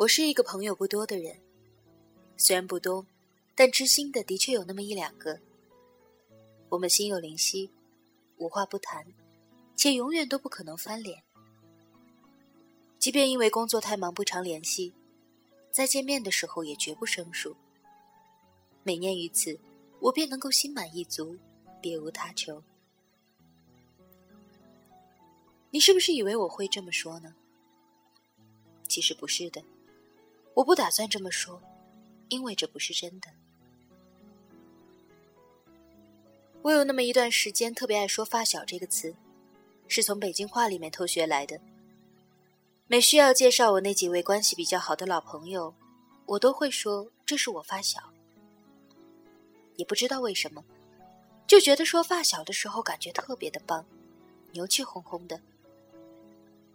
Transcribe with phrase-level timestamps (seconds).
[0.00, 1.36] 我是一个朋友不多的人，
[2.38, 3.04] 虽然不多，
[3.54, 5.38] 但知心的的确有那么一两个。
[6.70, 7.70] 我们心有灵犀，
[8.38, 9.04] 无话不谈，
[9.76, 11.22] 且永远都不可能翻脸。
[12.98, 14.94] 即便因为工作太忙不常联系，
[15.70, 17.54] 在见面的时候也绝不生疏。
[18.82, 19.60] 每念于此，
[20.00, 21.36] 我便能够心满意足，
[21.82, 22.62] 别无他求。
[25.70, 27.34] 你是不是以为我会这么说呢？
[28.88, 29.62] 其实不是的，
[30.60, 31.58] 我不打算这么说，
[32.28, 33.28] 因为这不是真的。
[36.60, 39.14] 我有那么一段时间特别爱说“发小”这个词，
[39.88, 41.58] 是从北京话里面偷学来的。
[42.88, 45.74] 每需要介绍我那几位关系比较好的老朋友，
[46.26, 48.12] 我都会说这是我发小。
[49.76, 50.62] 也不知道为什么，
[51.46, 53.86] 就觉得说发小的时候感觉特别的棒，
[54.52, 55.40] 牛气哄哄的，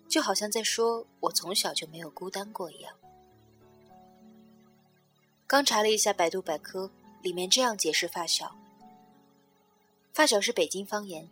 [0.10, 2.92] 就好像在说我从小就没有孤单过一样。
[5.48, 6.90] 刚查了一下百度百科，
[7.22, 8.56] 里面这样解释发小：
[10.12, 11.30] 发小是北京方言，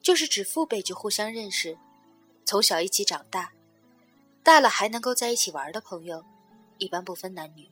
[0.00, 1.76] 就是指父辈就互相认识，
[2.46, 3.52] 从小一起长大。
[4.42, 6.24] 大了还能够在一起玩的朋友，
[6.78, 7.68] 一般不分男女。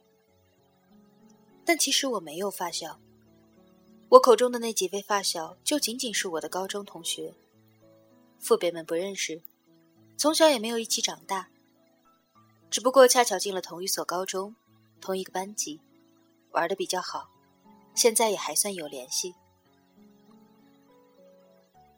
[1.64, 3.00] 但其实我没有发小，
[4.10, 7.32] 我口中的那几位发小就仅仅是我的高中同学。
[8.38, 9.40] 父辈们不认识，
[10.18, 11.48] 从小也没有一起长大，
[12.68, 14.54] 只不过恰巧进了同一所高中，
[15.04, 15.78] 同一个班级，
[16.52, 17.28] 玩的比较好，
[17.94, 19.34] 现在也还算有联系。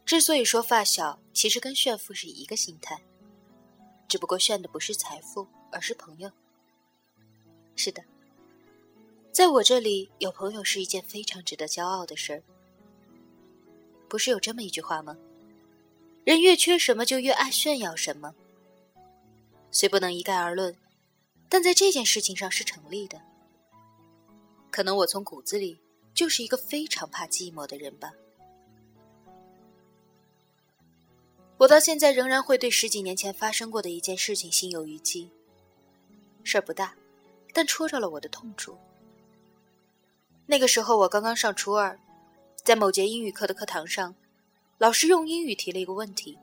[0.05, 3.01] 之所以说发小，其实跟炫富是一个心态。
[4.09, 6.29] 只不过炫的不是财富，而是朋友。
[7.77, 8.03] 是的，
[9.31, 12.43] 在我这里有朋友是一件非常值得骄傲的事儿。
[14.09, 15.17] 不是有这么一句话吗？
[16.25, 18.35] 人越缺什么，就越爱炫耀什么。
[19.70, 20.77] 虽不能一概而论，
[21.48, 23.20] 但在这件事情上是成立的。
[24.70, 25.80] 可能我从骨子里
[26.12, 28.12] 就是一个非常怕寂寞的人吧。
[31.58, 35.30] 我到现在仍然会对十几年前发生过的一件事情心有余悸。
[36.45, 36.95] 事儿不大，
[37.55, 38.77] 但戳着了我的痛处。
[40.45, 41.98] 那个时候我刚刚上初二，
[42.62, 44.14] 在某节英语课的课堂上，
[44.77, 46.39] 老师用英语提了一个问题：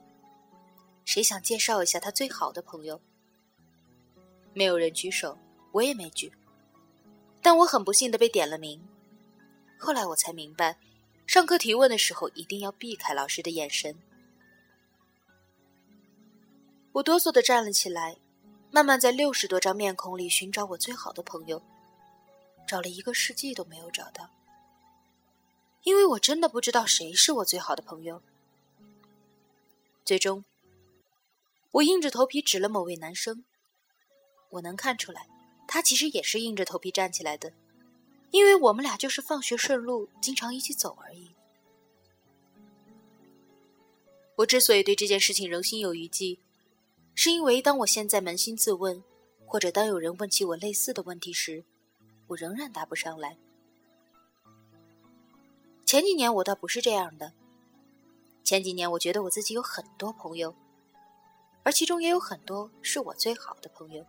[1.04, 3.00] 谁想介绍一下他最好的朋友？
[4.54, 5.36] 没有人举手，
[5.72, 6.32] 我也没举，
[7.42, 8.80] 但我很不幸的被点了名。
[9.78, 10.78] 后来我才明白，
[11.26, 13.94] 上课提问的时候一定要避开老师的眼神。
[16.92, 18.16] 我哆嗦的站了起来，
[18.70, 21.60] 慢慢在六十多张面孔里寻找我最好的朋友，
[22.66, 24.30] 找了一个世纪都没有找到，
[25.82, 28.22] 因为我真的不知道谁是我最好的朋友。
[30.04, 30.44] 最终，
[31.72, 33.44] 我硬着头皮指了某位男生，
[34.54, 35.26] 我能看出来，
[35.66, 37.52] 他其实也是硬着头皮站起来的，
[38.30, 41.34] 因为我们俩就是放学顺路，经常一起走而已。
[44.36, 46.38] 我之所以对这件事情仍心有余悸。
[47.16, 49.02] 是因为当我现在扪心自问，
[49.46, 51.64] 或者当有人问起我类似的问题时，
[52.26, 53.36] 我仍然答不上来。
[55.84, 57.32] 前几年我倒不是这样的，
[58.42, 60.56] 前几年我觉得我自己有很多朋友，
[61.62, 64.04] 而其中也有很多是我最好的朋友。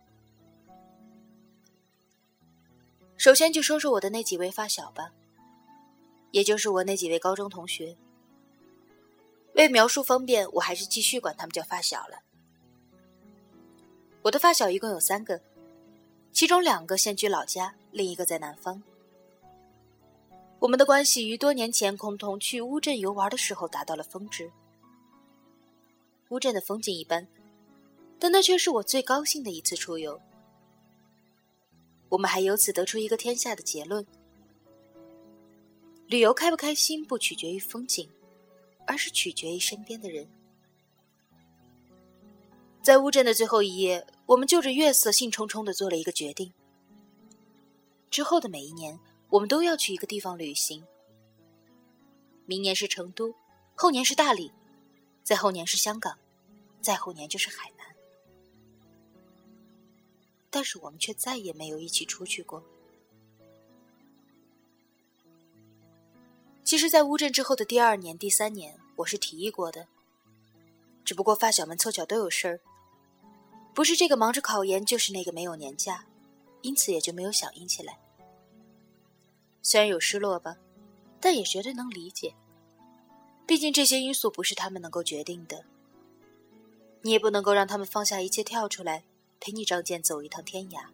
[3.26, 5.10] 首先就说说我的那几位发小吧，
[6.30, 7.96] 也就是我那几位高中同学。
[9.54, 12.20] 为描述方便，我还是继续管他们叫发小了。
[14.22, 15.40] 我的发小一共有三个，
[16.30, 18.80] 其中两个现居老家，另一个在南方。
[20.60, 24.48] 我们的关系于多年前共同去乌镇游玩的时候达到了峰值。
[26.28, 27.26] 乌镇的风景一般，
[28.20, 30.20] 但那却是我最高兴的一次出游。
[32.08, 34.06] 我们还由此得出一个天下的结论：
[36.06, 38.08] 旅游开不开心不取决于风景，
[38.86, 40.28] 而是取决于身边的人。
[42.82, 44.06] 在乌镇的最后一夜。
[44.26, 46.52] 我们就着月色，兴冲冲的做了一个决定。
[48.10, 48.98] 之后的每一年，
[49.28, 50.84] 我们都要去一个地方旅行。
[52.44, 53.32] 明年是成都，
[53.76, 54.50] 后年是大理，
[55.22, 56.18] 再后年是香港，
[56.80, 57.75] 再后年就是海南。
[60.56, 62.64] 但是我们却再也没有一起出去过。
[66.64, 69.86] 其实，在乌镇之后的第二年、第三年，我是提议过的，
[71.04, 72.60] 只不过发小们凑巧都有事儿。
[73.74, 76.06] 不是这个忙着考研，就是那个没有年假，
[76.62, 77.98] 因此也就没有响应起来。
[79.60, 80.56] 虽然有失落吧，
[81.20, 82.34] 但也绝对能理解。
[83.46, 85.66] 毕竟这些因素不是他们能够决定的，
[87.02, 89.04] 你也不能够让他们放下一切跳出来，
[89.40, 90.86] 陪你仗剑走一趟天涯。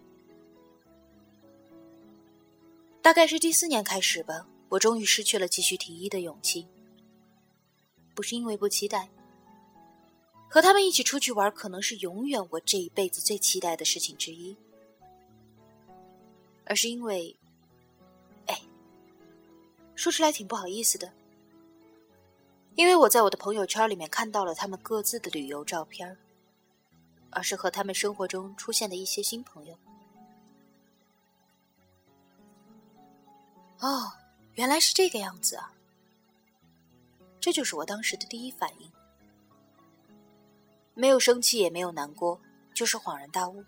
[3.01, 6.67] 大概是第四年开始吧，我终于失去了继续提议的勇气。
[8.15, 9.09] 不是因为不期待，
[10.49, 14.55] 和他们一起出去玩可能是永远我这一辈子最期待的事情之一，
[16.67, 17.35] 而是因为，
[18.47, 18.61] 哎，
[19.95, 21.11] 说出来挺不好意思的，
[22.75, 26.17] 因为我在我的朋友圈里面看到了他们各自的旅游照片，
[27.33, 29.77] 而是和他们生活中出现的一些新朋友。
[33.81, 34.13] 哦，
[34.55, 35.73] 原来是这个样子啊！
[37.41, 38.93] 这就是我当时的第一反应，
[40.95, 42.41] 没有生气，也没有难过，
[42.73, 43.65] 就是恍然大悟。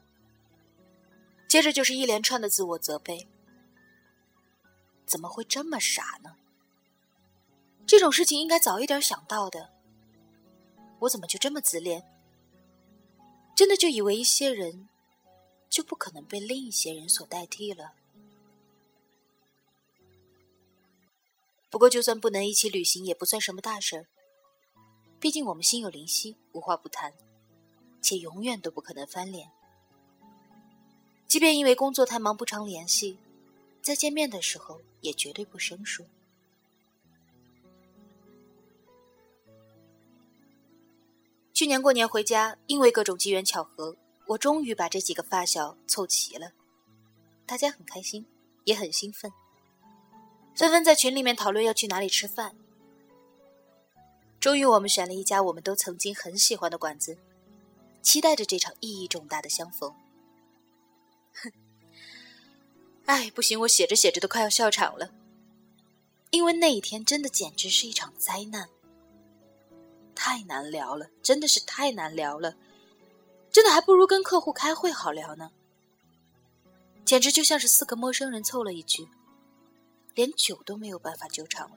[1.49, 3.26] 接着就是一连串的自我责备：
[5.05, 6.37] 怎么会这么傻呢？
[7.87, 9.70] 这种事情应该早一点想到的，
[11.00, 12.05] 我怎么就这么自恋？
[13.55, 14.89] 真的就以为一些人
[15.71, 17.93] 就不可能被另一些人所代替了？
[21.71, 24.06] 不过，就算不能一起旅行，也不算什么大事儿。
[25.19, 27.12] 毕竟我们心有灵犀，无话不谈，
[28.01, 29.51] 且永远都不可能翻脸。
[31.27, 33.19] 即便因为工作太忙不常联系，
[33.83, 36.07] 在见面的时候也绝对不生疏。
[41.55, 43.97] 去年过年回家，因为各种机缘巧合，
[44.27, 46.51] 我终于把这几个发小凑齐了，
[47.47, 48.27] 大家很开心，
[48.65, 49.33] 也很兴奋。
[50.56, 52.56] 纷纷在群里面讨论要去哪里吃饭。
[54.41, 57.17] 终于，我们选了一家我们都曾经很喜欢的馆子，
[58.03, 59.95] 期待着这场意义重大的相逢。
[61.35, 61.53] 哼，
[63.05, 65.12] 哎，不行，我写着写着都快要笑场了，
[66.31, 68.69] 因为那一天真的简直是一场灾难，
[70.26, 72.56] 太难聊了，真的是太难聊了，
[73.53, 75.50] 真的还不如跟客户开会好聊呢，
[77.05, 79.06] 简直就像是四个陌生人凑了一句。
[80.15, 81.76] 连酒都没有办法救场了。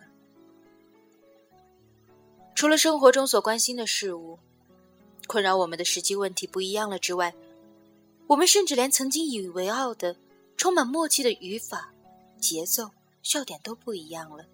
[2.56, 4.40] 除了生活中所关心的事物，
[5.28, 7.36] 困扰我们的实际问题不一样了之外，
[8.28, 10.16] 我们甚至连曾经引以为傲的、
[10.56, 11.92] 充满默契的语法、
[12.40, 12.92] 节奏、
[13.22, 14.46] 笑点都不一样了。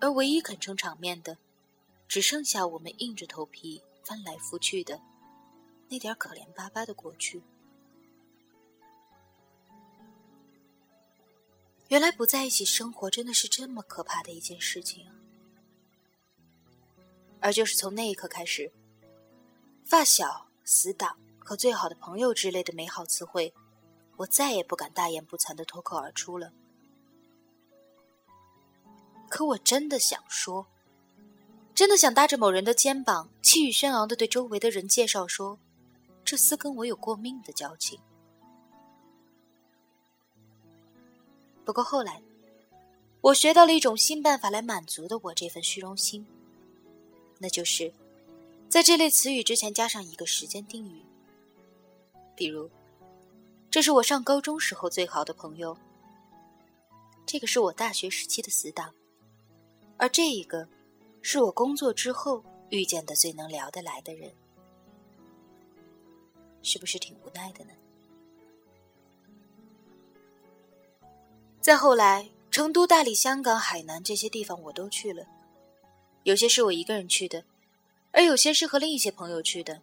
[0.00, 1.38] 而唯一肯撑场面的，
[2.12, 5.00] 只剩下我们硬着头皮翻来覆去的
[5.88, 7.42] 那点可怜巴巴的过去。
[11.88, 15.16] 原来不在一起生活真的是这么可怕的一件事情啊！
[17.40, 18.70] 而就是从那一刻开始，
[19.82, 23.54] 发小、死党和最好的朋友之类的美好词汇，
[24.18, 26.52] 我再也不敢大言不惭的脱口而出了。
[29.30, 30.66] 可我真的想说，
[31.82, 35.58] 真的想搭着某人的肩膀，气宇轩昂的对周围的人介绍说，
[36.24, 37.98] 这厮跟我有过命的交情。
[41.64, 42.22] 不过后来，
[43.20, 46.24] 我学到了一种新办法来满足的我这份虚荣心，
[47.40, 47.92] 那就是
[48.68, 51.02] 在这类词语之前加上一个时间定语。
[52.36, 52.70] 比如，
[53.72, 55.76] 这是我上高中时候最好的朋友，
[57.26, 58.94] 这个是我大学时期的死党，
[59.96, 60.68] 而这一个
[61.22, 64.30] 是我工作之后遇见的最能聊得来的人，
[66.62, 67.70] 是不是挺无奈的呢？
[71.60, 75.24] 再后来，成都、大理、香港、海南这些地方我都去了，
[76.24, 77.44] 有些是我一个人去的，
[78.10, 79.80] 而有些是和另一些朋友去的。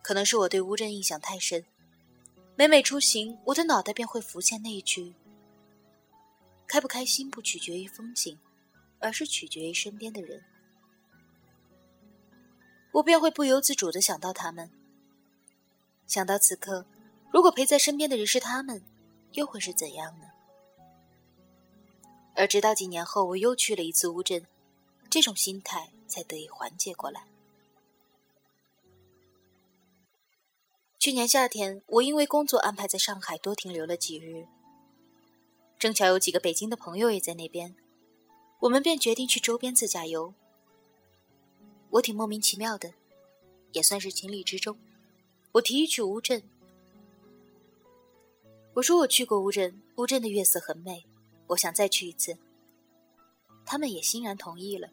[0.00, 1.64] 可能是我对乌镇印象太深，
[2.54, 5.12] 每每出行，我的脑袋便会浮现那一句
[6.66, 8.38] ：“开不开心不取决于风景，
[9.02, 10.42] 而是取决于身边的人。”
[12.92, 14.70] 我便会不由自主的想到他们，
[16.06, 16.86] 想到此刻，
[17.30, 18.82] 如果陪在身边的人是他们。
[19.34, 20.26] 又会是怎样呢？
[22.34, 24.46] 而直到几年后，我又去了一次乌镇，
[25.08, 27.24] 这种心态才得以缓解过来。
[30.98, 34.46] 去年夏天，我因为工作安排在上海多停留了几日，
[35.78, 37.74] 正巧有几个北京的朋友也在那边，
[38.62, 40.32] 我们便决定去周边自驾游。
[41.90, 42.94] 我挺莫名其妙的，
[43.72, 44.78] 也算是情理之中，
[45.50, 46.40] 我提议去乌镇。
[48.74, 51.04] 我说我去过乌镇，乌镇的月色很美，
[51.48, 52.38] 我想再去一次。
[53.66, 54.88] 他们也欣然同意了。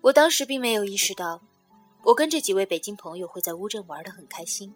[0.00, 1.42] 我当时并没有意识到，
[2.02, 4.72] 我跟这几位北京朋友会在乌镇玩的很开心，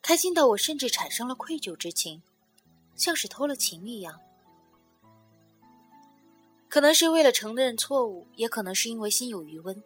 [0.00, 2.22] 开心到我甚至产生了愧疚之情，
[2.94, 4.20] 像是偷了情一样。
[6.74, 9.80] 可能是为了承认错误，也可能是因为心有余温。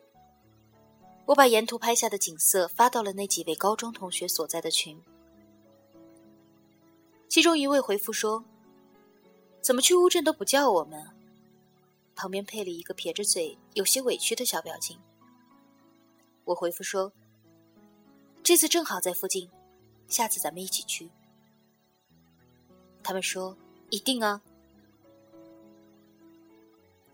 [1.27, 4.99] 我把沿途拍下的景色发到了那几位高中同学所在的群，
[7.29, 8.43] 其中一位回复说
[9.61, 11.11] ：“怎么去乌镇都不叫我们？”
[12.17, 14.99] 旁边配了一个撇着嘴、有些委屈的小表情。
[16.47, 17.13] 我回复说
[18.43, 19.51] ：“这次正好在附近，
[20.09, 21.11] 下次咱们一起去。”
[23.05, 23.55] 他们说
[23.93, 24.41] ：“一定啊。”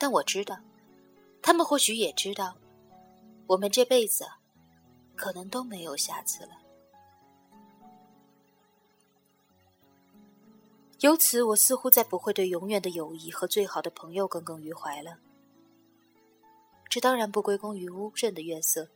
[0.05, 0.61] 但我知道，
[1.41, 2.55] 他们或许也知道。
[3.47, 4.27] 我们这辈子，
[5.17, 6.51] 可能都没有下次了。
[11.01, 15.17] 由此，我似乎再不会对永远的友谊和最好的朋友耿耿于怀了。
[16.91, 18.87] 这当然不归功于乌镇的月色，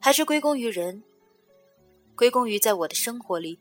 [0.00, 1.02] 还是归功于人，
[2.16, 3.58] 归功于在我的生活里。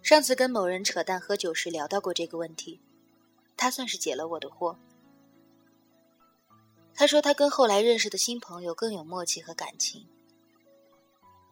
[0.00, 2.80] 上次跟某人扯淡喝酒时聊到过这个问题，
[3.58, 4.74] 他算是解了我的惑。
[6.96, 10.06] 他说：“他跟后来认识的新朋友更有默契和感情，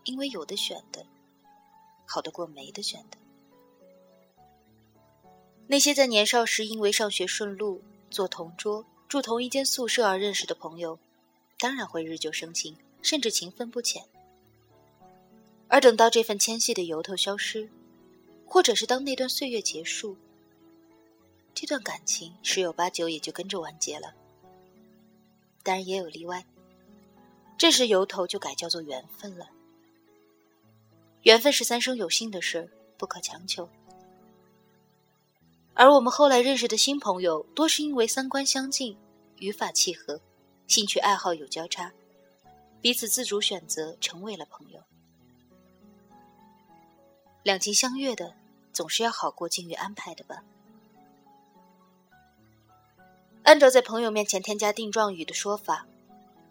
[0.04, 1.04] 因为有的选的，
[2.06, 3.18] 好得过没得选的。
[5.66, 10.96] 那些在年少时因为上学顺路、坐同桌、住同一间宿舍而认识的朋友，
[11.58, 14.04] 当然会日久生情，甚至情分不浅。
[15.66, 17.68] 而等到这份牵系的由头消失，
[18.46, 20.16] 或者是当那段岁月结束，
[21.52, 24.14] 这段感情十有八九也就跟着完结了。”
[25.62, 26.44] 当然也有例外，
[27.56, 29.46] 这时由头就改叫做缘分了。
[31.22, 33.68] 缘分是三生有幸的事，不可强求。
[35.74, 38.96] 而我们后来认识的新朋友，多是因为三观相近、
[39.38, 40.20] 语法契合、
[40.66, 41.92] 兴趣爱好有交叉，
[42.80, 44.82] 彼此自主选择，成为了朋友。
[47.42, 48.34] 两情相悦的，
[48.72, 50.44] 总是要好过境遇安排的吧。
[53.44, 55.86] 按照在朋友面前添加定状语的说法，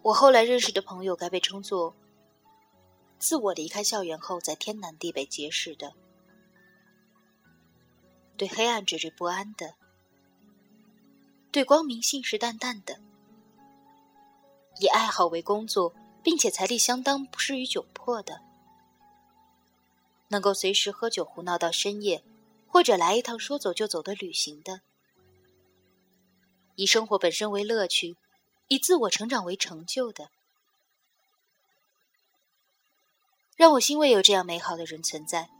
[0.02, 1.94] 我后来认识的朋友该被称作
[3.18, 5.94] “自我离开校园后在天南地北结识的，
[8.36, 9.74] 对黑暗惴惴不安的，
[11.50, 13.00] 对光明信誓旦旦的，
[14.78, 18.42] 以爱好为工作并且财力相当不适于窘迫的，
[20.28, 22.22] 能够随时喝酒胡闹到深夜，
[22.68, 24.82] 或者来一趟说走就走的旅行的。”
[26.74, 28.16] 以生活本身为乐趣，
[28.68, 30.30] 以自我成长为成就的，
[33.56, 35.50] 让我欣慰有这样美好的人存在，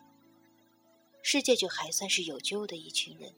[1.22, 3.34] 世界就还算是有救的一群人。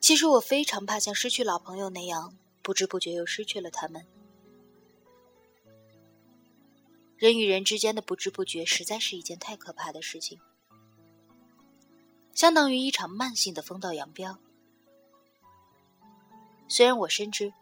[0.00, 4.06] 其实我非常怕像失去老朋友那样，不知不觉又失去了他们。
[7.16, 10.40] 人与人之间的不知不觉，实在是一件太可怕的事情。
[12.38, 14.38] 相当于一场慢性的风道扬镳。
[16.68, 17.52] 虽然我深知，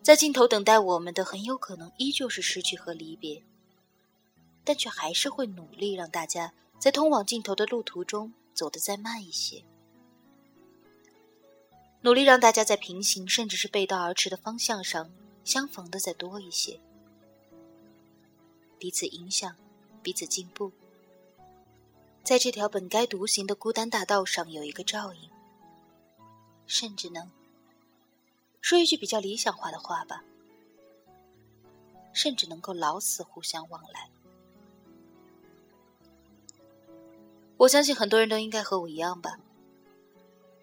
[0.00, 3.44] 在尽头等待我们的很有可能依旧是失去和离别，
[4.64, 9.62] 但却还是会努力让大家在通往尽头的路途中走得再慢一些，
[12.00, 15.10] 努力让大家在平行甚至是背道而驰的方向上
[15.44, 16.80] 相逢的再多一些，
[18.78, 19.54] 彼此影响，
[20.02, 20.72] 彼此进步。
[22.30, 25.28] 在这条本该独行的孤单大道上有一个照应，
[26.64, 27.28] 甚至能
[28.60, 30.22] 说一句比较理想化的话吧，
[32.12, 34.08] 甚至能够老死互相往来。
[37.56, 39.40] 我相信很多人都应该和我一样吧，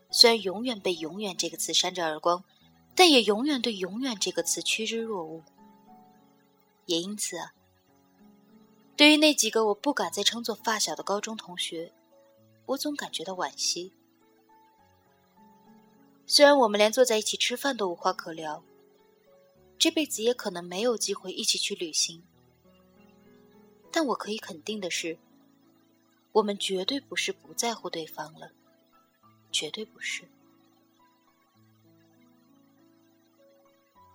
[0.10, 2.46] 虽然永远被“永远”这个词扇着耳光，
[2.96, 5.44] 但也永远对“永远”这个词趋之若鹜。
[6.86, 7.52] 也因此啊。
[8.98, 11.94] 对于那几个我不敢再称作发小的高中同学，
[12.66, 13.94] 我总感觉到惋惜。
[16.26, 18.64] 虽然我们连坐在一起吃饭都无话可聊，
[19.78, 22.24] 这辈子也可能没有机会一起去旅行，
[23.92, 25.20] 但我可以肯定的是，
[26.32, 28.50] 我们绝对不是不在乎对方了，
[29.52, 30.24] 绝对不是。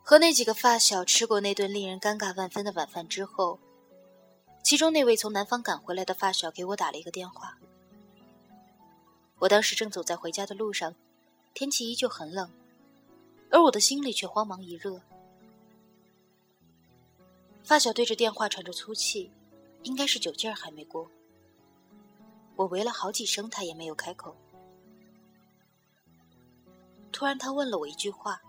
[0.03, 3.61] 和那几个发小吃过那顿令人尴尬万分的晚饭之后。
[4.63, 7.59] 其中那位从南方赶回来的发小给我打了一个电话。
[9.39, 10.95] 我当时正走在回家的路上，
[11.53, 12.49] 天气依旧很冷，
[13.51, 15.01] 而我的心里却慌忙一热。
[17.65, 19.31] 发小对着电话喘着粗气，
[19.83, 21.11] 应该是酒劲儿还没过。
[22.55, 24.37] 我喂了好几声，他也没有开口。
[27.11, 28.41] 突然，他问了我一句话，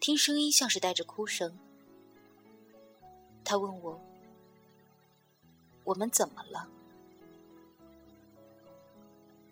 [0.00, 1.58] 听声音像是带着哭声。
[3.44, 4.00] 他问我。
[5.84, 6.68] 我们怎么了？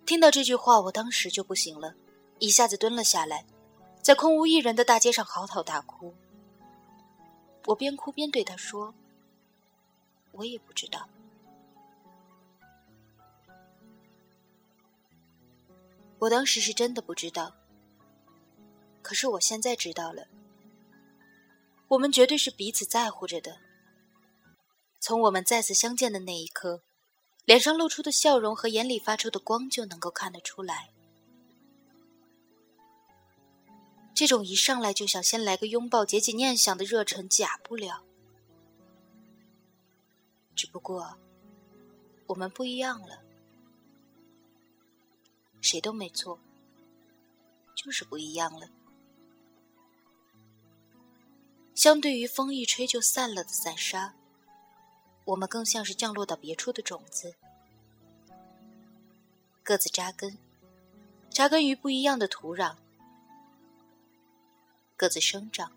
[0.05, 1.95] 听到这句话，我当时就不行了，
[2.39, 3.45] 一下子蹲了下来，
[4.03, 6.13] 在空无一人的大街上嚎啕大哭。
[7.67, 8.93] 我边哭边对他说
[10.33, 11.09] ：“我也不知道。”
[16.19, 17.53] 我当时是真的不知道，
[19.03, 20.27] 可是我现在知道了。
[21.89, 23.57] 我们绝对是彼此在乎着的。
[25.03, 26.81] 从我们再次相见的那一刻，
[27.45, 30.91] 脸上露出的笑容和眼里发出的光就能够看得出来。
[34.15, 38.05] 这种一上来就想先来个拥抱、解解念想的热忱，假不了。
[40.55, 41.19] 只不过，
[42.29, 43.19] 我们不一样了。
[45.61, 46.39] 谁都没错，
[47.75, 48.69] 就是不一样了。
[51.75, 54.15] 相对于风一吹就散了的散沙，
[55.25, 57.35] 我们更像是降落到别处的种子，
[59.63, 60.37] 各自扎根，
[61.31, 62.77] 扎根于不一样的土壤。
[64.97, 65.73] 各自生长，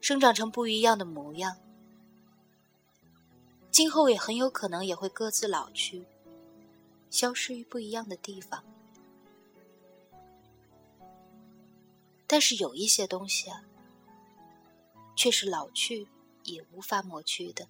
[0.00, 1.56] 生长成不一样的模样。
[3.70, 6.04] 今后也很有可能也会各自老去，
[7.10, 8.64] 消失于不一样的地方。
[12.26, 13.64] 但是有一些东西啊，
[15.16, 16.06] 却是老去
[16.44, 17.66] 也无法抹去的。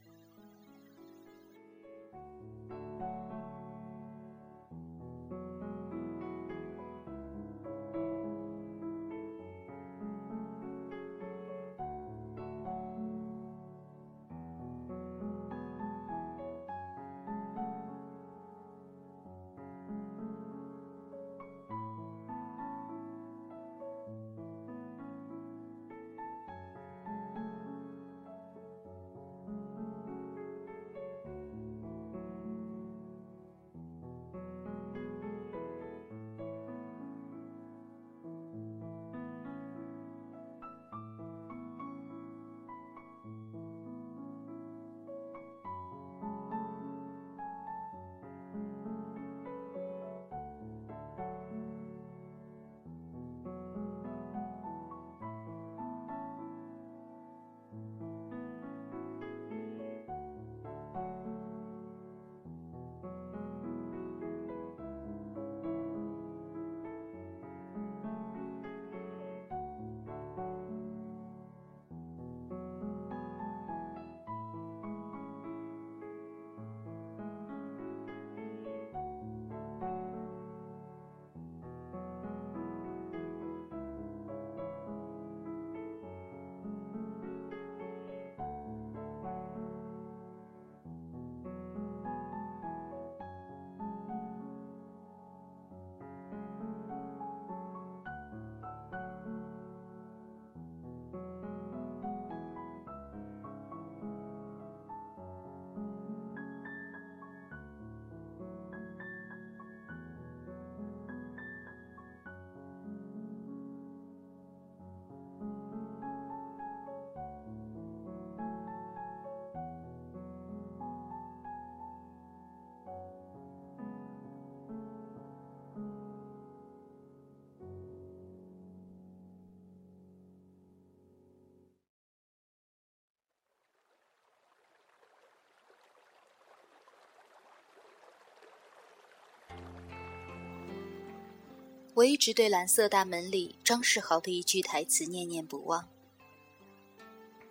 [142.01, 145.87] 我一直对蓝色大门里张世豪的一句台词念念不忘。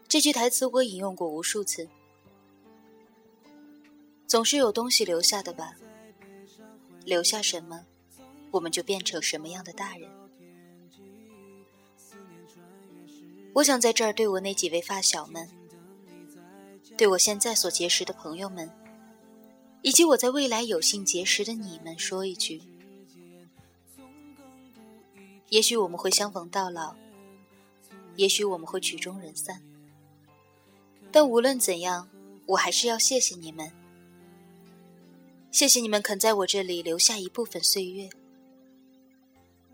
[0.08, 1.88] 这句台词我引用过无数次。
[4.26, 5.76] 总是有东西留下的吧？
[7.06, 7.86] 留下什么，
[8.50, 10.10] 我们就变成什么样的大人。
[13.54, 15.48] 我想在这儿对我那几位发小们，
[16.98, 18.72] 对我现在所结识的朋友们，
[19.84, 22.64] 以及我在未来有幸结识的你们说一句。
[25.50, 26.96] 也许我们会相逢到老，
[28.16, 29.62] 也许我们会曲终人散，
[31.12, 32.08] 但无论怎样，
[32.46, 33.72] 我还是要谢谢你们，
[35.52, 38.10] 谢谢你们肯在我这里留下一部分岁月，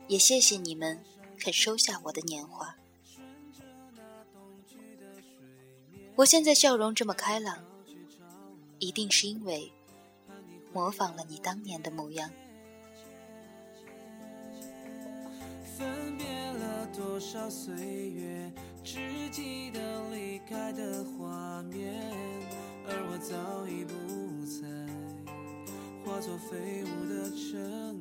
[0.08, 1.04] 也谢谢你们
[1.38, 2.78] 肯收下我的年华。
[6.16, 7.62] 我现在笑容这么开朗，
[8.80, 9.70] 一定是因为
[10.72, 12.32] 模仿了你当年的模样。
[15.78, 17.76] 分别了多少岁
[18.12, 18.50] 月，
[18.82, 21.94] 只记得离开的画面，
[22.88, 23.94] 而我早已不
[24.46, 24.66] 在，
[26.06, 28.00] 化作飞舞的尘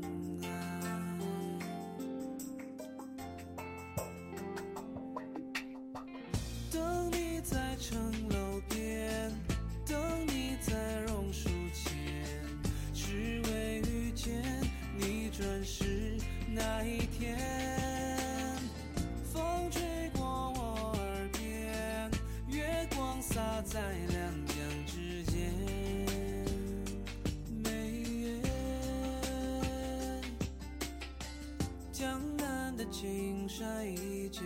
[33.56, 34.42] 山依旧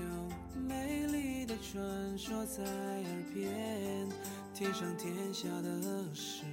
[0.69, 4.07] 美丽的传说在耳边
[4.53, 6.45] 天上天下的事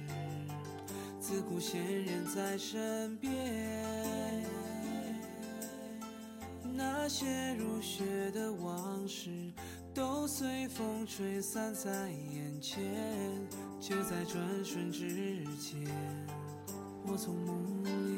[1.20, 3.30] 自古仙人在身边
[6.74, 9.28] 那些如雪的往事
[9.92, 12.82] 都随风吹散在眼前
[13.78, 15.86] 就在转瞬之间。
[17.08, 18.15] 我从梦里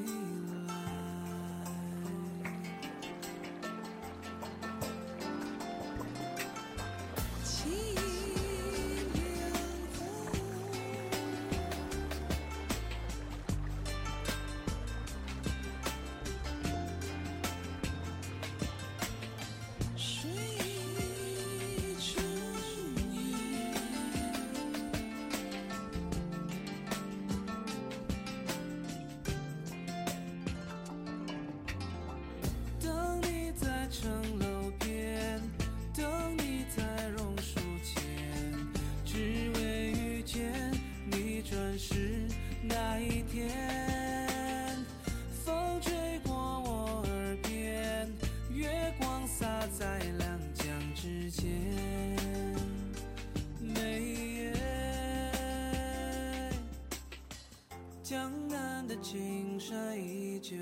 [59.00, 60.56] 青山依旧，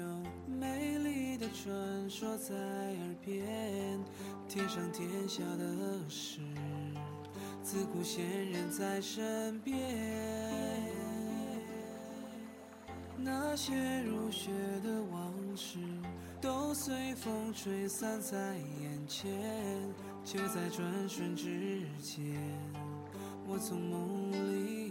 [0.47, 3.99] 美丽的传说在耳边。
[4.49, 6.41] 天上天下的事，
[7.63, 9.77] 自古仙人在身边。
[13.17, 14.51] 那些如雪
[14.85, 15.79] 的往事，
[16.41, 19.33] 都随风吹散在眼前。
[20.25, 22.37] 就在转瞬之间，
[23.49, 24.86] 我从梦里。